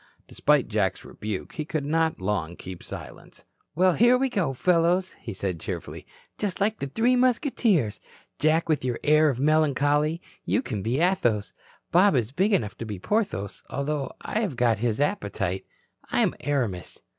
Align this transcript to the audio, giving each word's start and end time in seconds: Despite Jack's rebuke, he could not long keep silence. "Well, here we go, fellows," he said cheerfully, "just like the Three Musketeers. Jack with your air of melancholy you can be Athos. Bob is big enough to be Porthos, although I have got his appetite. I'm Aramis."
Despite 0.27 0.67
Jack's 0.67 1.05
rebuke, 1.05 1.51
he 1.53 1.63
could 1.63 1.85
not 1.85 2.19
long 2.19 2.55
keep 2.55 2.81
silence. 2.81 3.45
"Well, 3.75 3.93
here 3.93 4.17
we 4.17 4.29
go, 4.29 4.51
fellows," 4.51 5.13
he 5.19 5.31
said 5.31 5.59
cheerfully, 5.59 6.07
"just 6.39 6.59
like 6.59 6.79
the 6.79 6.87
Three 6.87 7.15
Musketeers. 7.15 8.01
Jack 8.39 8.67
with 8.67 8.83
your 8.83 8.99
air 9.03 9.29
of 9.29 9.39
melancholy 9.39 10.19
you 10.43 10.63
can 10.63 10.81
be 10.81 10.99
Athos. 10.99 11.53
Bob 11.91 12.15
is 12.15 12.31
big 12.31 12.51
enough 12.51 12.75
to 12.79 12.85
be 12.87 12.97
Porthos, 12.97 13.61
although 13.69 14.11
I 14.21 14.39
have 14.39 14.55
got 14.55 14.79
his 14.79 14.99
appetite. 14.99 15.67
I'm 16.11 16.33
Aramis." 16.39 17.03